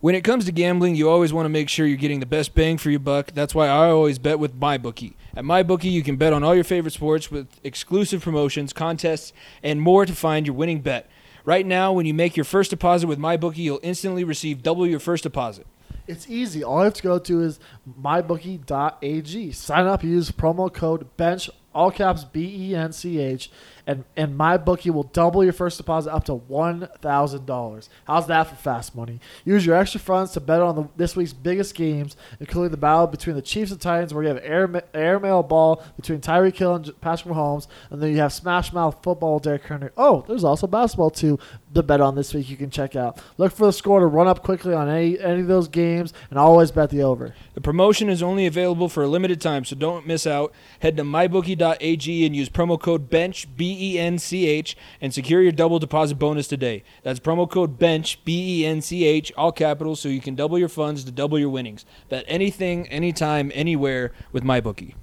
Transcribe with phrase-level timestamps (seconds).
[0.00, 2.54] When it comes to gambling, you always want to make sure you're getting the best
[2.54, 3.32] bang for your buck.
[3.32, 5.14] That's why I always bet with MyBookie.
[5.34, 9.32] At MyBookie, you can bet on all your favorite sports with exclusive promotions, contests,
[9.62, 11.08] and more to find your winning bet.
[11.46, 15.00] Right now, when you make your first deposit with MyBookie, you'll instantly receive double your
[15.00, 15.66] first deposit.
[16.06, 16.62] It's easy.
[16.62, 17.58] All you have to go to is
[18.00, 19.52] mybookie.ag.
[19.52, 23.50] Sign up, use promo code BENCH, all caps B E N C H,
[23.86, 27.88] and, and MyBookie will double your first deposit up to $1,000.
[28.04, 29.20] How's that for fast money?
[29.44, 33.06] Use your extra funds to bet on the, this week's biggest games, including the battle
[33.06, 37.00] between the Chiefs and Titans, where you have air, airmail ball between Tyreek Hill and
[37.00, 39.90] Patrick Mahomes, and then you have Smash Mouth football Derrick Henry.
[39.96, 41.38] Oh, there's also basketball, too,
[41.72, 43.20] The bet on this week you can check out.
[43.38, 46.38] Look for the score to run up quickly on any, any of those games, and
[46.38, 47.34] always bet the over.
[47.54, 50.52] The promotion is only available for a limited time, so don't miss out.
[50.80, 51.04] Head to
[51.66, 55.78] mybookie.ag and use promo code BENCH, B E N C H, and secure your double
[55.78, 56.82] deposit bonus today.
[57.02, 60.58] That's promo code BENCH, B E N C H, all capitals, so you can double
[60.58, 61.84] your funds to double your winnings.
[62.08, 64.94] Bet anything, anytime, anywhere with MyBookie.